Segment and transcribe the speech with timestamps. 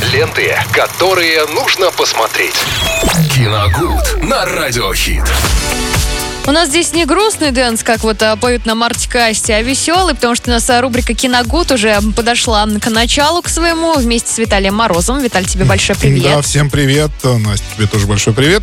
[0.00, 2.54] Ленты, которые нужно посмотреть.
[3.34, 5.24] Киногуд на Радиохит.
[6.46, 10.14] У нас здесь не грустный дэнс, как вот а, поют нам Artik & Asti, а веселый,
[10.14, 14.38] потому что у нас а, рубрика «Киногуд» уже подошла к началу к своему вместе с
[14.38, 15.22] Виталием Морозовым.
[15.22, 16.22] Виталий, тебе большой привет.
[16.22, 17.10] Да, всем привет.
[17.24, 18.62] Настя, тебе тоже большой привет.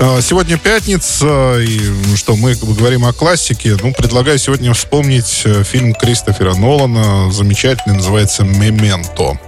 [0.00, 1.78] А, сегодня пятница, и
[2.08, 3.76] ну что, мы говорим о классике.
[3.80, 9.38] Ну, предлагаю сегодня вспомнить э, фильм Кристофера Нолана, замечательный, называется «Мементо».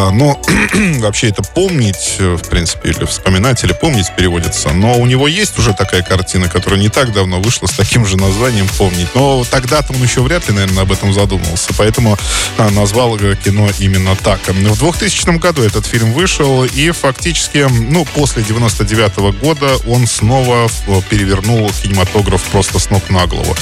[0.00, 0.40] А, но
[1.00, 4.70] вообще это помнить, э, в принципе, или вспоминать, или помнить переводится.
[4.70, 8.16] Но у него есть уже такая картина, которая не так давно вышла с таким же
[8.16, 9.08] названием «Помнить».
[9.14, 11.74] Но тогда-то он еще вряд ли, наверное, об этом задумывался.
[11.76, 12.16] Поэтому
[12.56, 14.40] а, назвал кино именно так.
[14.48, 20.70] В 2000 году этот фильм вышел, и фактически, ну, после 99 -го года он снова
[21.10, 23.54] перевернул кинематограф просто с ног на голову.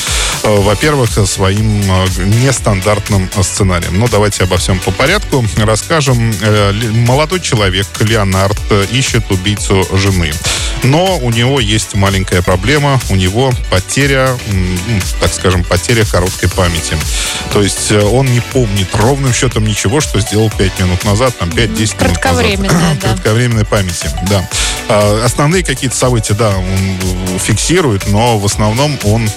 [0.45, 2.07] Э, во-первых, своим э,
[2.45, 3.99] нестандартным сценарием.
[3.99, 6.28] Но давайте обо всем по порядку расскажем Э,
[7.07, 8.59] молодой человек, Леонард,
[8.91, 10.33] ищет убийцу жены.
[10.83, 13.01] Но у него есть маленькая проблема.
[13.11, 14.37] У него потеря,
[15.21, 16.97] так скажем, потеря короткой памяти.
[17.53, 21.49] То есть э, он не помнит ровным счетом ничего, что сделал 5 минут назад, там
[21.49, 22.25] 5-10 минут
[22.73, 22.99] назад.
[23.01, 23.09] Да.
[23.09, 24.49] Кратковременной памяти, да.
[24.89, 29.29] А, основные какие-то события, да, он фиксирует, но в основном он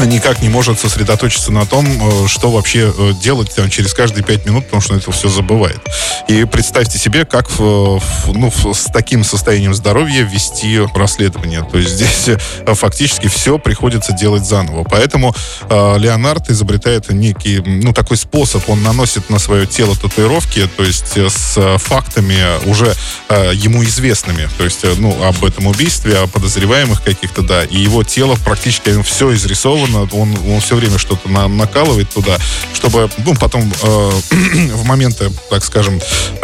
[0.00, 4.46] никак не может сосредоточиться на том, э, что вообще э, делать там, через каждые пять
[4.46, 5.80] минут, потому что он это все забывает.
[6.28, 11.66] И представьте себе, как в, ну, с таким состоянием здоровья вести расследование.
[11.70, 14.84] То есть здесь э, фактически все приходится делать заново.
[14.84, 15.34] Поэтому
[15.68, 18.68] э, Леонард изобретает некий, ну, такой способ.
[18.68, 22.94] Он наносит на свое тело татуировки, то есть с фактами уже
[23.28, 24.48] э, ему известными.
[24.58, 27.64] То есть, ну, об этом убийстве, о подозреваемых каких-то, да.
[27.64, 29.81] И его тело практически все изрисовано
[30.12, 32.38] он, он все время что-то на, накалывает туда,
[32.74, 34.10] чтобы, ну, потом э,
[34.74, 36.00] в моменты, так скажем,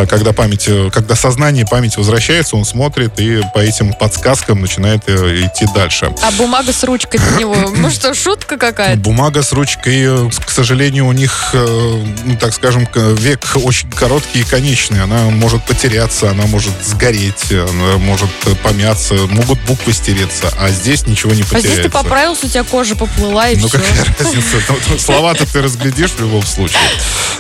[0.09, 5.47] когда память, э, когда сознание, память возвращается, он смотрит и по этим подсказкам начинает э,
[5.47, 6.13] идти дальше.
[6.23, 8.99] А бумага с ручкой у него, ну что, шутка какая-то?
[9.01, 14.45] Бумага с ручкой, э, к сожалению, у них, ну, так скажем, век очень короткий и
[14.45, 15.03] конечный.
[15.03, 18.31] Она может потеряться, она может сгореть, она может
[18.63, 21.69] помяться, могут буквы стереться, а здесь ничего не потеряется.
[21.69, 23.79] А здесь ты поправился, у тебя кожа поплыла поняла, и ну, все.
[23.79, 24.99] какая разница?
[24.99, 26.79] Слова-то ты разглядишь в любом случае.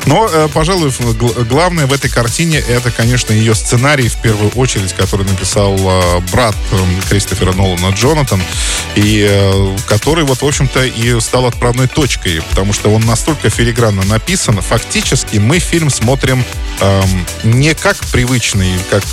[0.06, 0.92] Но, э, пожалуй,
[1.48, 6.56] главное в этой картине это, конечно, ее сценарий, в первую очередь, который написал э, брат
[6.72, 8.42] эм, Кристофера Нолана Джонатан,
[8.94, 14.04] и э, который, вот, в общем-то, и стал отправной точкой, потому что он настолько филигранно
[14.04, 14.60] написан.
[14.60, 16.44] Фактически мы фильм смотрим
[16.80, 19.04] эм, не как привычный, как,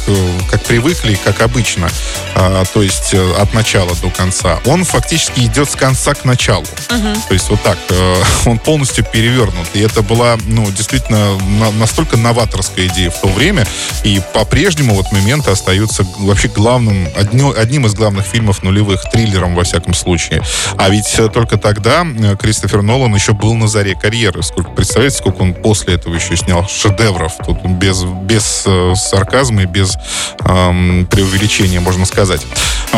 [0.49, 1.89] как привыкли, как обычно,
[2.35, 4.59] а, то есть от начала до конца.
[4.65, 6.65] Он фактически идет с конца к началу.
[6.89, 7.13] Угу.
[7.27, 7.77] То есть вот так.
[7.89, 9.67] Э, он полностью перевернут.
[9.73, 13.65] И это была, ну, действительно на, настолько новаторская идея в то время.
[14.03, 19.63] И по-прежнему вот моменты остаются вообще главным, одним, одним из главных фильмов нулевых, триллером во
[19.63, 20.41] всяком случае.
[20.77, 24.43] А ведь э, только тогда э, Кристофер Нолан еще был на заре карьеры.
[24.43, 27.33] Сколько, представляете, сколько он после этого еще снял шедевров.
[27.45, 29.97] Тут без, без э, сарказма и без
[30.39, 32.41] эм, преувеличения, можно сказать.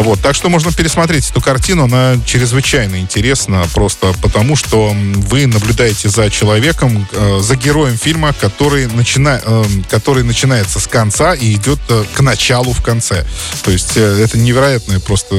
[0.01, 0.19] Вот.
[0.21, 1.85] Так что можно пересмотреть эту картину.
[1.85, 8.87] Она чрезвычайно интересна просто потому, что вы наблюдаете за человеком, э, за героем фильма, который,
[8.87, 13.25] начина, э, который начинается с конца и идет э, к началу в конце.
[13.63, 15.35] То есть э, это невероятное просто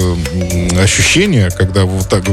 [0.80, 2.24] ощущение, когда вот так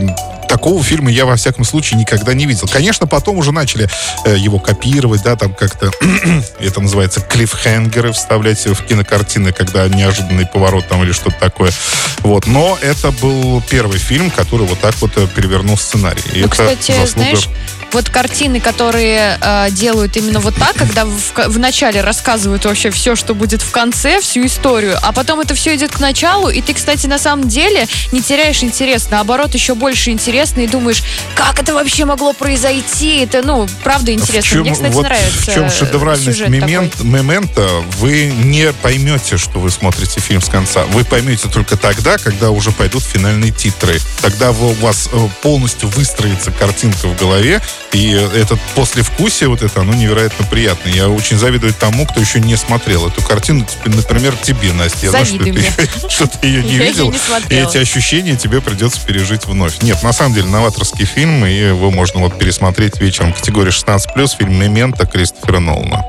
[0.47, 2.67] такого фильма я, во всяком случае, никогда не видел.
[2.71, 3.89] Конечно, потом уже начали
[4.25, 5.91] э, его копировать, да, там как-то,
[6.59, 11.71] это называется, клиффхенгеры вставлять в кинокартины, когда неожиданный поворот там или что-то такое.
[12.19, 12.47] Вот.
[12.47, 16.21] Но это был первый фильм, который вот так вот э, перевернул сценарий.
[16.33, 17.07] И ну, это кстати, заслуга...
[17.09, 17.49] знаешь,
[17.95, 23.15] вот картины, которые э, делают именно вот так, когда в, в начале рассказывают вообще все,
[23.15, 26.73] что будет в конце, всю историю, а потом это все идет к началу, и ты,
[26.73, 31.03] кстати, на самом деле не теряешь интерес, наоборот, еще больше интересно, и думаешь,
[31.35, 33.19] как это вообще могло произойти?
[33.19, 34.41] Это, ну, правда интересно.
[34.41, 37.65] В чем, Мне, кстати, вот нравится В чем шедевральность момент, момента?
[37.99, 40.83] Вы не поймете, что вы смотрите фильм с конца.
[40.87, 43.97] Вы поймете только тогда, когда уже пойдут финальные титры.
[44.21, 49.93] Тогда у вас э, полностью выстроится картинка в голове, и это послевкусие вот это, оно
[49.93, 50.93] невероятно приятное.
[50.93, 53.65] Я очень завидую тому, кто еще не смотрел эту картину.
[53.85, 55.05] Например, тебе, Настя.
[55.05, 55.55] Я знаю, что ты,
[56.09, 57.13] что ты ее не видел.
[57.49, 59.81] И эти ощущения тебе придется пережить вновь.
[59.81, 63.33] Нет, на самом деле, новаторский фильм, и его можно вот пересмотреть вечером.
[63.33, 66.05] Категория 16+, фильм «Мемента» Кристофера Нолана.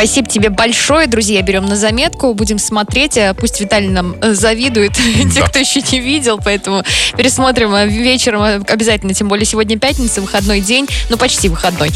[0.00, 1.42] Спасибо тебе большое, друзья.
[1.42, 3.18] Берем на заметку, будем смотреть.
[3.18, 4.92] Э, пусть Виталий нам э, завидует,
[5.34, 6.82] те, кто еще не видел, поэтому
[7.18, 11.90] пересмотрим э, вечером обязательно, тем более сегодня пятница, выходной день, ну почти выходной.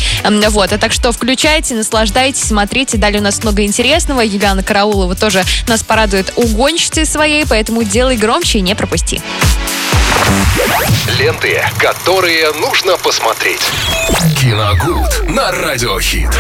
[0.51, 2.99] Вот, а так что включайте, наслаждайтесь, смотрите.
[2.99, 4.21] Далее у нас много интересного.
[4.21, 9.23] Юлиана Караулова тоже нас порадует угонщицей своей, поэтому делай громче и не пропусти.
[11.19, 13.63] Ленты, которые нужно посмотреть.
[14.39, 16.35] Киногуд на радиохит.